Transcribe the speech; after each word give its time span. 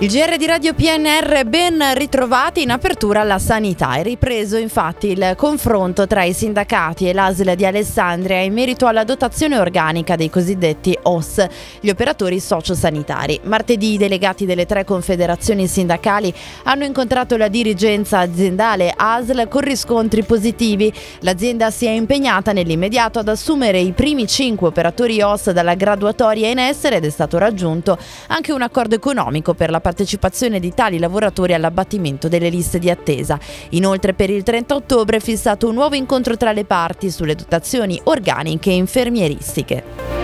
Il 0.00 0.10
GR 0.10 0.36
di 0.36 0.46
Radio 0.46 0.74
PNR 0.74 1.44
ben 1.44 1.82
ritrovati 1.94 2.62
in 2.62 2.70
apertura 2.70 3.22
alla 3.22 3.40
sanità. 3.40 3.94
È 3.94 4.04
ripreso 4.04 4.56
infatti 4.56 5.08
il 5.08 5.34
confronto 5.36 6.06
tra 6.06 6.22
i 6.22 6.32
sindacati 6.32 7.08
e 7.08 7.12
l'ASL 7.12 7.56
di 7.56 7.66
Alessandria 7.66 8.38
in 8.38 8.52
merito 8.52 8.86
alla 8.86 9.02
dotazione 9.02 9.58
organica 9.58 10.14
dei 10.14 10.30
cosiddetti 10.30 10.96
OS, 11.02 11.44
gli 11.80 11.88
operatori 11.88 12.38
sociosanitari. 12.38 13.40
Martedì 13.42 13.94
i 13.94 13.96
delegati 13.96 14.46
delle 14.46 14.66
tre 14.66 14.84
confederazioni 14.84 15.66
sindacali 15.66 16.32
hanno 16.62 16.84
incontrato 16.84 17.36
la 17.36 17.48
dirigenza 17.48 18.20
aziendale 18.20 18.94
ASL 18.94 19.48
con 19.48 19.62
riscontri 19.62 20.22
positivi. 20.22 20.92
L'azienda 21.22 21.72
si 21.72 21.86
è 21.86 21.90
impegnata 21.90 22.52
nell'immediato 22.52 23.18
ad 23.18 23.26
assumere 23.26 23.80
i 23.80 23.90
primi 23.90 24.28
cinque 24.28 24.68
operatori 24.68 25.20
OS 25.20 25.50
dalla 25.50 25.74
graduatoria 25.74 26.48
in 26.48 26.60
essere 26.60 26.98
ed 26.98 27.04
è 27.04 27.10
stato 27.10 27.36
raggiunto 27.36 27.98
anche 28.28 28.52
un 28.52 28.62
accordo 28.62 28.94
economico 28.94 29.54
per 29.54 29.70
la 29.70 29.80
partecipazione 29.88 30.60
di 30.60 30.74
tali 30.74 30.98
lavoratori 30.98 31.54
all'abbattimento 31.54 32.28
delle 32.28 32.50
liste 32.50 32.78
di 32.78 32.90
attesa. 32.90 33.38
Inoltre 33.70 34.12
per 34.12 34.28
il 34.28 34.42
30 34.42 34.74
ottobre 34.74 35.16
è 35.16 35.20
fissato 35.20 35.66
un 35.66 35.74
nuovo 35.74 35.94
incontro 35.94 36.36
tra 36.36 36.52
le 36.52 36.66
parti 36.66 37.10
sulle 37.10 37.34
dotazioni 37.34 37.98
organiche 38.04 38.68
e 38.70 38.74
infermieristiche. 38.74 40.17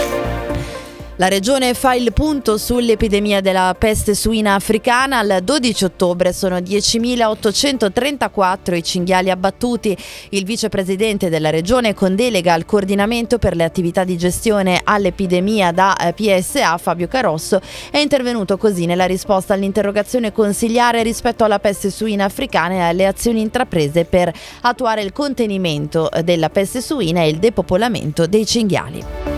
La 1.16 1.28
regione 1.28 1.74
fa 1.74 1.94
il 1.94 2.12
punto 2.12 2.58
sull'epidemia 2.58 3.40
della 3.40 3.76
peste 3.78 4.16
suina 4.16 4.54
africana. 4.54 5.20
Al 5.20 5.42
12 5.44 5.84
ottobre 5.84 6.32
sono 6.32 6.56
10.834 6.56 8.74
i 8.74 8.82
cinghiali 8.82 9.30
abbattuti. 9.30 9.96
Il 10.30 10.44
vicepresidente 10.44 11.28
della 11.28 11.50
regione 11.50 11.94
con 11.94 12.16
delega 12.16 12.54
al 12.54 12.64
coordinamento 12.64 13.38
per 13.38 13.54
le 13.54 13.62
attività 13.62 14.02
di 14.02 14.18
gestione 14.18 14.80
all'epidemia 14.82 15.70
da 15.70 15.94
eh, 15.94 16.14
PSA, 16.14 16.78
Fabio 16.78 17.06
Carosso, 17.06 17.60
è 17.92 17.98
intervenuto 17.98 18.56
così 18.56 18.84
nella 18.84 19.06
risposta 19.06 19.54
all'interrogazione 19.54 20.32
consigliare 20.32 21.04
rispetto 21.04 21.44
alla 21.44 21.60
peste 21.60 21.90
suina 21.90 22.24
africana 22.24 22.74
e 22.74 22.80
alle 22.80 23.06
azioni 23.06 23.40
intraprese 23.40 24.04
per 24.04 24.32
attuare 24.62 25.02
il 25.02 25.12
contenimento 25.12 26.08
della 26.24 26.50
peste 26.50 26.80
suina 26.80 27.22
e 27.22 27.28
il 27.28 27.38
depopolamento 27.38 28.26
dei 28.26 28.44
cinghiali. 28.44 29.33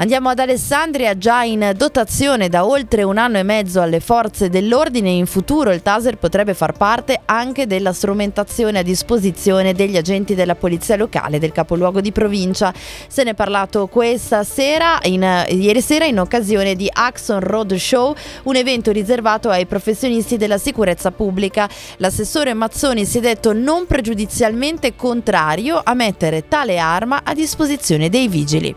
Andiamo 0.00 0.28
ad 0.28 0.38
Alessandria, 0.38 1.18
già 1.18 1.42
in 1.42 1.72
dotazione 1.74 2.48
da 2.48 2.64
oltre 2.64 3.02
un 3.02 3.18
anno 3.18 3.38
e 3.38 3.42
mezzo 3.42 3.80
alle 3.80 3.98
forze 3.98 4.48
dell'ordine. 4.48 5.10
In 5.10 5.26
futuro 5.26 5.72
il 5.72 5.82
Taser 5.82 6.18
potrebbe 6.18 6.54
far 6.54 6.70
parte 6.70 7.20
anche 7.24 7.66
della 7.66 7.92
strumentazione 7.92 8.78
a 8.78 8.82
disposizione 8.82 9.74
degli 9.74 9.96
agenti 9.96 10.36
della 10.36 10.54
polizia 10.54 10.94
locale 10.94 11.40
del 11.40 11.50
capoluogo 11.50 12.00
di 12.00 12.12
provincia. 12.12 12.72
Se 13.08 13.24
ne 13.24 13.30
è 13.30 13.34
parlato 13.34 13.88
questa 13.88 14.44
sera, 14.44 15.00
in, 15.02 15.44
ieri 15.48 15.80
sera, 15.80 16.04
in 16.04 16.20
occasione 16.20 16.76
di 16.76 16.88
Axon 16.88 17.40
Road 17.40 17.74
Show, 17.74 18.14
un 18.44 18.54
evento 18.54 18.92
riservato 18.92 19.50
ai 19.50 19.66
professionisti 19.66 20.36
della 20.36 20.58
sicurezza 20.58 21.10
pubblica. 21.10 21.68
L'assessore 21.96 22.54
Mazzoni 22.54 23.04
si 23.04 23.18
è 23.18 23.20
detto 23.20 23.52
non 23.52 23.84
pregiudizialmente 23.86 24.94
contrario 24.94 25.80
a 25.82 25.92
mettere 25.94 26.46
tale 26.46 26.78
arma 26.78 27.22
a 27.24 27.34
disposizione 27.34 28.08
dei 28.08 28.28
vigili. 28.28 28.72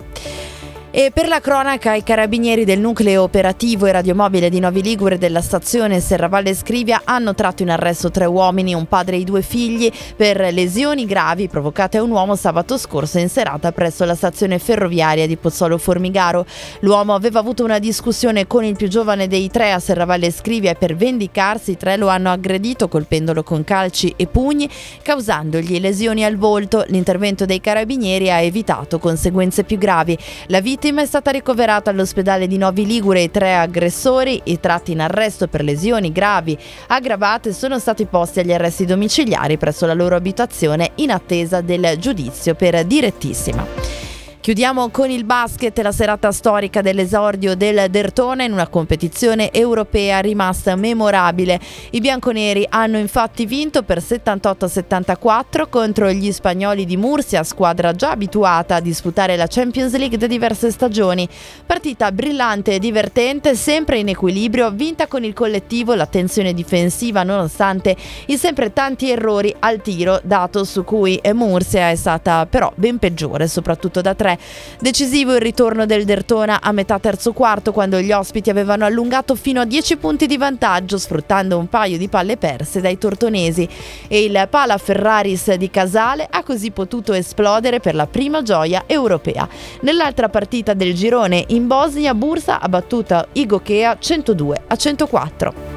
E 0.94 1.10
per 1.14 1.30
la 1.30 1.40
cronaca, 1.40 1.96
i 1.96 2.04
carabinieri 2.04 2.66
del 2.66 2.82
nucleo 2.82 3.24
operativo 3.24 3.86
e 3.86 3.94
radiomobile 3.94 4.50
di 4.50 4.60
Novi 4.60 4.84
Ligure 4.84 5.18
della 5.18 5.40
stazione 5.40 6.02
Serravalle 6.02 6.54
Scrivia 6.54 7.04
hanno 7.06 7.34
tratto 7.34 7.64
in 7.64 7.70
arresto 7.70 8.12
tre 8.12 8.26
uomini, 8.26 8.74
un 8.74 8.86
padre 8.86 9.16
e 9.16 9.24
due 9.24 9.42
figli, 9.42 9.90
per 10.18 10.52
lesioni 10.52 11.06
gravi 11.06 11.48
provocate 11.48 11.98
a 11.98 12.04
un 12.04 12.12
uomo 12.12 12.36
sabato 12.36 12.78
scorso 12.78 13.20
in 13.20 13.30
serata 13.30 13.72
presso 13.72 14.04
la 14.04 14.16
stazione 14.16 14.60
ferroviaria 14.60 15.28
di 15.28 15.38
Pozzolo 15.38 15.78
Formigaro. 15.78 16.46
L'uomo 16.82 17.14
aveva 17.14 17.40
avuto 17.40 17.64
una 17.64 17.80
discussione 17.80 18.46
con 18.46 18.66
il 18.66 18.76
più 18.76 18.90
giovane 18.90 19.30
dei 19.30 19.50
tre 19.50 19.72
a 19.72 19.80
Serravalle 19.80 20.30
Scrivia 20.30 20.72
e 20.72 20.76
per 20.76 20.98
vendicarsi 20.98 21.72
i 21.72 21.78
tre 21.78 21.96
lo 21.96 22.10
hanno 22.10 22.32
aggredito 22.32 22.90
colpendolo 22.90 23.44
con 23.44 23.64
calci 23.64 24.14
e 24.18 24.28
pugni, 24.28 24.70
causandogli 25.02 25.80
lesioni 25.80 26.26
al 26.26 26.36
volto. 26.36 26.84
L'intervento 26.88 27.46
dei 27.46 27.62
carabinieri 27.62 28.30
ha 28.30 28.42
evitato 28.42 29.00
conseguenze 29.00 29.64
più 29.64 29.78
gravi. 29.78 30.18
La 30.48 30.60
vita 30.60 30.80
vittima 30.82 31.04
è 31.04 31.06
stata 31.06 31.30
ricoverata 31.30 31.92
all'ospedale 31.92 32.48
di 32.48 32.58
Novi 32.58 32.88
Ligure. 32.88 33.22
I 33.22 33.30
tre 33.30 33.56
aggressori, 33.56 34.42
i 34.46 34.60
tratti 34.60 34.94
in 34.94 35.00
arresto 35.00 35.48
per 35.48 35.62
lesioni 35.62 36.12
gravi 36.12 36.58
aggravate, 36.88 37.54
sono 37.54 37.78
stati 37.78 38.06
posti 38.06 38.40
agli 38.40 38.52
arresti 38.52 38.86
domiciliari 38.86 39.58
presso 39.58 39.86
la 39.86 39.94
loro 39.94 40.16
abitazione 40.16 40.94
in 40.96 41.12
attesa 41.12 41.62
del 41.62 41.98
giudizio 42.00 42.56
per 42.56 42.84
direttissima. 42.84 44.01
Chiudiamo 44.42 44.90
con 44.90 45.12
il 45.12 45.24
basket, 45.24 45.78
la 45.82 45.92
serata 45.92 46.32
storica 46.32 46.82
dell'esordio 46.82 47.56
del 47.56 47.92
Dertone 47.92 48.46
in 48.46 48.54
una 48.54 48.70
competizione 48.70 49.52
europea 49.52 50.18
rimasta 50.20 50.76
memorabile. 50.76 51.60
I 51.92 52.00
bianconeri 52.00 52.66
hanno 52.68 52.98
infatti 52.98 53.46
vinto 53.46 53.84
per 53.84 54.00
78-74 54.00 55.70
contro 55.70 56.10
gli 56.10 56.32
spagnoli 56.32 56.86
di 56.86 56.98
Murcia, 56.98 57.44
squadra 57.44 57.94
già 57.94 58.10
abituata 58.10 58.78
a 58.78 58.80
disputare 58.80 59.36
la 59.36 59.46
Champions 59.46 59.96
League 59.96 60.18
da 60.18 60.26
diverse 60.26 60.72
stagioni. 60.72 61.30
Partita 61.64 62.12
brillante 62.12 62.74
e 62.74 62.80
divertente, 62.80 63.54
sempre 63.54 64.00
in 64.00 64.10
equilibrio, 64.10 64.72
vinta 64.72 65.06
con 65.06 65.24
il 65.24 65.34
collettivo, 65.34 65.94
l'attenzione 65.94 66.56
difensiva 66.56 67.22
nonostante 67.22 67.96
i 68.26 68.38
sempre 68.38 68.74
tanti 68.74 69.12
errori 69.12 69.56
al 69.60 69.84
tiro, 69.84 70.20
dato 70.24 70.64
su 70.64 70.84
cui 70.84 71.22
Murcia 71.32 71.92
è 71.92 71.96
stata 71.96 72.48
però 72.48 72.72
ben 72.74 72.98
peggiore, 72.98 73.48
soprattutto 73.48 74.02
da 74.02 74.16
tre 74.16 74.30
3. 74.32 74.40
Decisivo 74.80 75.34
il 75.36 75.42
ritorno 75.42 75.86
del 75.86 76.06
Dertona 76.06 76.62
a 76.62 76.72
metà 76.72 77.00
terzo 77.00 77.34
quarto 77.34 77.72
quando 77.72 78.00
gli 78.00 78.12
ospiti 78.12 78.50
avevano 78.50 78.86
allungato 78.86 79.36
fino 79.36 79.62
a 79.62 79.66
10 79.66 79.98
punti 79.98 80.28
di 80.28 80.38
vantaggio 80.38 80.98
sfruttando 80.98 81.58
un 81.58 81.68
paio 81.68 81.98
di 81.98 82.08
palle 82.08 82.38
perse 82.38 82.82
dai 82.82 82.98
tortonesi 82.98 83.68
e 84.08 84.24
il 84.24 84.48
Pala 84.50 84.78
Ferraris 84.78 85.54
di 85.56 85.70
Casale 85.70 86.28
ha 86.30 86.44
così 86.44 86.72
potuto 86.72 87.14
esplodere 87.14 87.80
per 87.80 87.96
la 87.96 88.08
prima 88.08 88.42
gioia 88.42 88.84
europea. 88.86 89.48
Nell'altra 89.82 90.30
partita 90.30 90.74
del 90.74 90.94
girone 90.94 91.44
in 91.48 91.68
Bosnia 91.68 92.14
Bursa 92.14 92.60
ha 92.60 92.70
battuto 92.70 93.28
Igokea 93.34 93.98
102 94.00 94.62
a 94.68 94.76
104. 94.76 95.71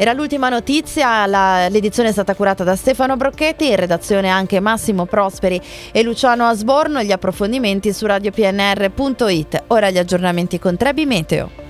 Era 0.00 0.12
l'ultima 0.12 0.48
notizia, 0.48 1.26
la, 1.26 1.66
l'edizione 1.68 2.10
è 2.10 2.12
stata 2.12 2.36
curata 2.36 2.62
da 2.62 2.76
Stefano 2.76 3.16
Brocchetti, 3.16 3.68
in 3.68 3.74
redazione 3.74 4.28
anche 4.28 4.60
Massimo 4.60 5.06
Prosperi 5.06 5.60
e 5.90 6.04
Luciano 6.04 6.46
Asborno, 6.46 7.02
gli 7.02 7.10
approfondimenti 7.10 7.92
su 7.92 8.06
radiopnr.it. 8.06 9.64
Ora 9.66 9.90
gli 9.90 9.98
aggiornamenti 9.98 10.60
con 10.60 10.76
Trebi 10.76 11.04
Meteo. 11.04 11.67